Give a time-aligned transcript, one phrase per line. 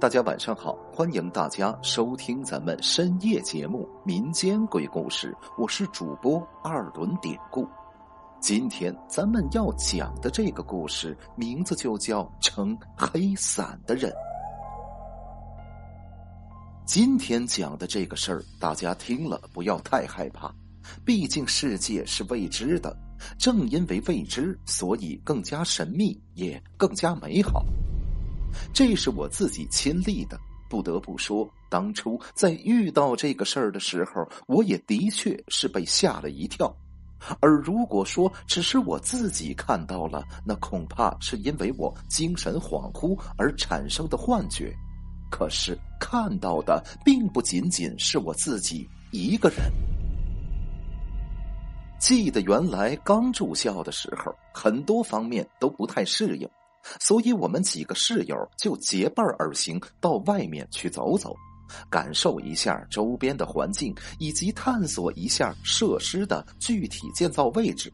[0.00, 7.68] 大家晚上好，欢迎大家收听咱们深夜节目《民间鬼故事》，我是主播二轮典故。
[8.40, 14.10] 今天咱们要讲的这个故事，名字就叫撑黑伞的人。
[16.86, 20.50] 今天讲的这个事儿，大家听了不要太害怕，
[21.04, 22.96] 毕竟世界是未知的，
[23.38, 27.62] 正因为未知，所以更加神秘，也更加美好。
[28.72, 36.74] 这是我自己亲历的，不得不说，当初在遇到这个事儿的时候，我也的确是被吓了一跳。
[37.38, 44.74] 而如果说只是我自己看到了，那恐怕是因为我精神恍惚而产生的幻觉。
[45.30, 49.70] 可是看到的并不仅仅是我自己一个人。
[52.00, 56.48] 记得原来刚住校的时候，很多方面都不太适应。
[56.98, 61.34] 所以，我们几个室友就结伴而行，到外面去走走，
[61.90, 67.92] 感受一下周边的环境，以及探索一下设施的具体建造位置。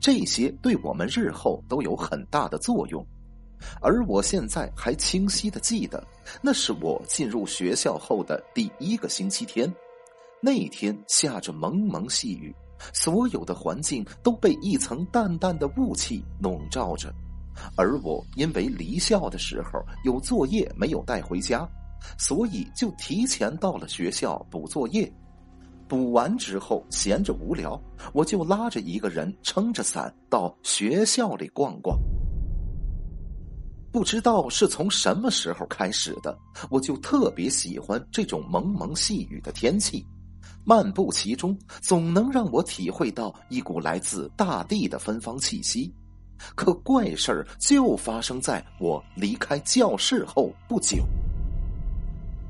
[0.00, 3.06] 这些对我们日后都有很大的作用。
[3.80, 6.06] 而我现在还清晰的记得，
[6.42, 9.72] 那是我进入学校后的第一个星期天。
[10.40, 12.54] 那天下着蒙蒙细雨，
[12.92, 17.10] 所有的环境都被一层淡淡的雾气笼罩着。
[17.76, 21.68] 而我因为离校的时候有作业没有带回家，
[22.18, 25.10] 所以就提前到了学校补作业。
[25.86, 27.80] 补完之后闲着无聊，
[28.12, 31.98] 我就拉着一个人撑着伞到学校里逛逛。
[33.92, 36.36] 不知道是从什么时候开始的，
[36.68, 40.04] 我就特别喜欢这种蒙蒙细雨的天气，
[40.64, 45.94] 漫步其中总能让我体会到一股来自大地的芬芳气息。
[46.54, 51.04] 可怪事儿就发生在我离开教室后不久。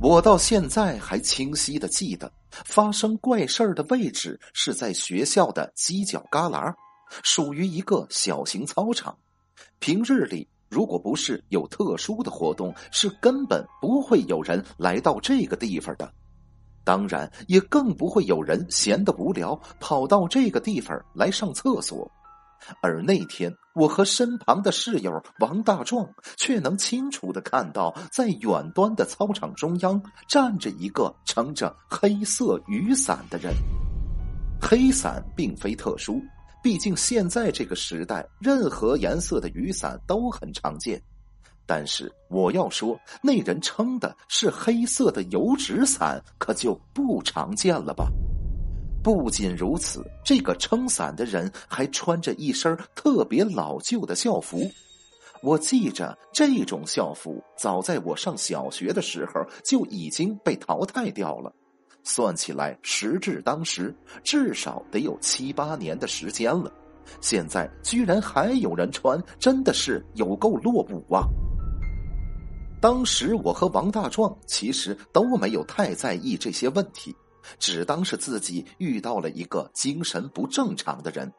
[0.00, 6.74] 我到现在还清晰的记得，发生怪事儿的位置是在学校的犄角旮旯，
[7.22, 9.16] 属于一个小型操场。
[9.78, 16.12] 平日里，如果不是有特殊的活动，是根本不会有人来到这个地方的。
[16.82, 22.10] 当然，也更不会有人闲得无聊跑到这个地方来上厕所。
[22.80, 33.52] 而那天，我和身旁的室友王大壮却能清楚的看到，在远端的操场中央站着一个撑着黑色雨伞的人。
[34.60, 36.22] 黑伞并非特殊，
[36.62, 41.00] 毕竟现在这个时代，任何颜色的雨伞都很常见。
[41.66, 48.10] 但是我要说，那人撑的是黑色的油纸伞，可就不常见了吧。
[49.04, 54.66] 不仅如此，这个撑伞的人还穿着一身特别老旧的校服。
[55.42, 61.52] 我记着，这种校服早在我上小学的时候就已经被淘汰掉了。
[62.02, 66.72] 算起来，时至当时，至少得有七八年的时间了。
[67.20, 71.28] 现在居然还有人穿，真的是有够落伍啊！
[72.80, 77.14] 当时我和王大壮其实都没有太在意这些问题。
[77.58, 81.32] 只当是自己遇到了一个精神不正常的人，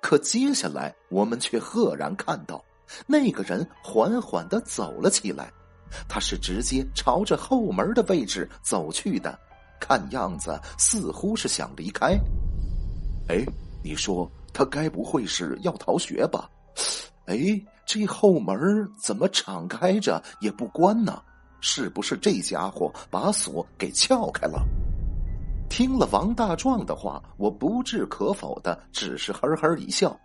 [0.00, 2.64] 可接下来我们却赫然看到，
[3.06, 5.52] 那个人缓缓的走了起来，
[6.08, 9.38] 他是直接朝着后门的位置走去的，
[9.80, 12.18] 看样子似乎是想离开。
[13.28, 13.44] 哎，
[13.82, 16.48] 你说他该不会是要逃学吧？
[17.26, 17.36] 哎，
[17.84, 18.56] 这后门
[19.00, 21.22] 怎么敞开着也不关呢？
[21.60, 24.62] 是不是这家伙把锁给撬开了？
[25.76, 30.18] 听了王大壮的话，我不置可否的只是呵呵一笑。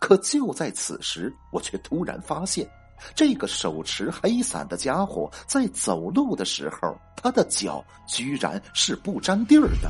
[0.00, 2.68] 可就在此时，我却突然发现，
[3.14, 9.88] 这个手持黑伞的家伙在走路的时候，他的脚居然是不沾地儿的。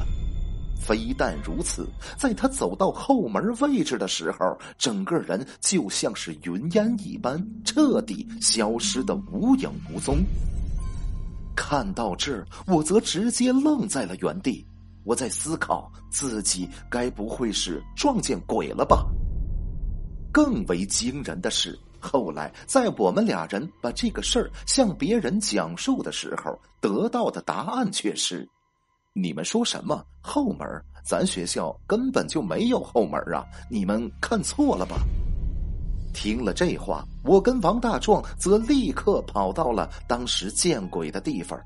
[0.78, 1.88] 非但如此，
[2.18, 10.18] 在他走到后门位置的时候，整个人就像是云烟一般，彻底消失的无影无踪。
[11.56, 14.62] 看到这儿，我则直接愣在了原地。
[15.10, 19.04] 我在思考，自己该不会是撞见鬼了吧？
[20.32, 28.48] 更为惊人的是，后来在我们俩人把这个事儿向别人讲述的时候，得到的答案却是：
[29.12, 30.64] 你们说什么后门？
[31.04, 33.44] 咱学校根本就没有后门啊！
[33.68, 34.96] 你们看错了吧？
[36.14, 41.60] 听了这话，我跟王大壮则立刻跑到了当时见鬼的地方。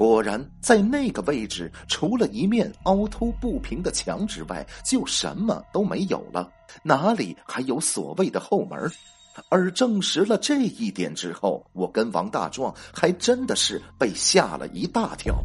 [0.00, 6.50] 果然，在那个位置，除了一面凹凸不平的墙之外，就什么都没有了。
[6.82, 8.90] 哪里还有所谓的后门？
[9.50, 15.38] 而证实了这一点之后，我跟王大壮还真的是被吓了一大跳。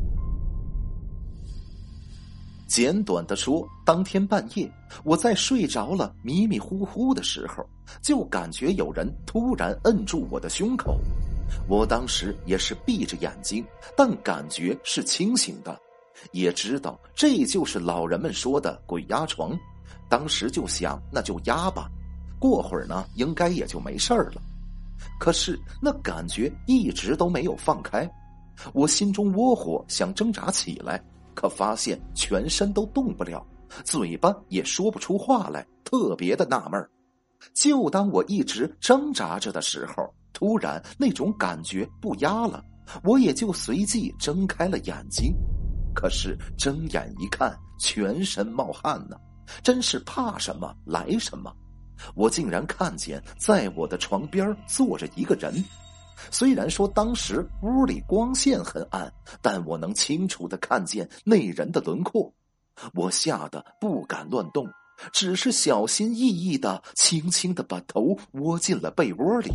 [2.65, 4.71] 简短的说，当天半夜，
[5.03, 7.61] 我在睡着了、迷迷糊糊的时候，
[8.01, 10.97] 就感觉有人突然摁住我的胸口。
[11.67, 13.65] 我当时也是闭着眼睛，
[13.95, 15.79] 但感觉是清醒的，
[16.31, 19.57] 也知道这就是老人们说的鬼压床。
[20.07, 21.89] 当时就想，那就压吧，
[22.39, 24.41] 过会儿呢，应该也就没事儿了。
[25.19, 28.09] 可是那感觉一直都没有放开，
[28.73, 31.03] 我心中窝火，想挣扎起来，
[31.33, 33.45] 可发现全身都动不了，
[33.83, 36.89] 嘴巴也说不出话来，特别的纳闷
[37.53, 40.13] 就当我一直挣扎着的时候。
[40.37, 42.61] 突然，那种感觉不压了，
[43.05, 45.33] 我也就随即睁开了眼睛。
[45.95, 49.15] 可是睁眼一看，全身冒汗呢，
[49.63, 51.55] 真是怕什么来什么。
[52.15, 55.63] 我竟然看见在我的床边坐着一个人。
[56.29, 59.09] 虽然说当时屋里光线很暗，
[59.41, 62.29] 但我能清楚的看见那人的轮廓。
[62.93, 64.67] 我吓得不敢乱动，
[65.11, 69.51] 只是小心翼翼的、轻轻的把头窝进了被窝里。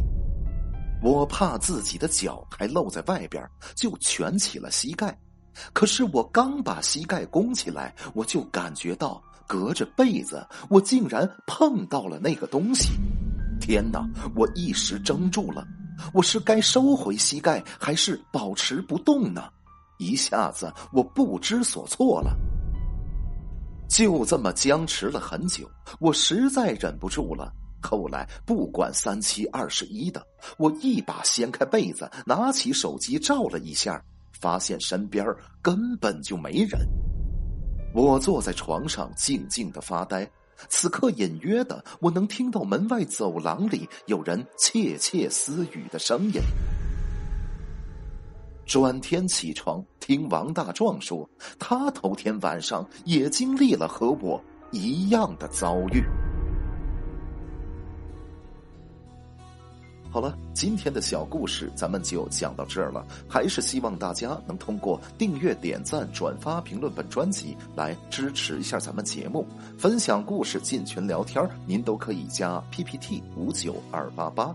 [1.03, 3.43] 我怕自己的脚还露在外边，
[3.75, 5.19] 就蜷起了膝盖。
[5.73, 12.91] 可是我刚把膝盖弓起来，我就感觉到隔着被子，我竟然碰到了那个东西。
[13.61, 14.07] 天哪！
[14.35, 15.67] 我一时怔住了，
[16.15, 19.51] 我是该收回膝盖，还是保持不动呢？
[19.99, 22.35] 一下子我不知所措了。
[23.91, 27.53] 就这么僵持了很久，我实在忍不住了。
[27.83, 30.25] 后来不管三七二十一的，
[30.59, 34.01] 我一把掀开被子，拿起手机照了一下，
[34.41, 35.27] 发现身边
[35.61, 36.81] 根本就没人。
[37.93, 40.31] 我坐在床上静静的发呆，
[40.69, 46.41] 此刻隐约的我能听到门外走廊里有人窃窃私语的声音。
[48.71, 51.29] 转天起床，听王大壮说，
[51.59, 54.41] 他头天晚上也经历了和我
[54.71, 56.01] 一样的遭遇。
[60.09, 63.05] 好了，今天的小故事咱们就讲到这儿了。
[63.29, 69.45] 还是希望大家能通过订阅、点赞、转发、评论本专辑来支持一下咱们节目，
[69.77, 74.55] 分享故事、进群聊天您都可以加 PPT 五九二八八。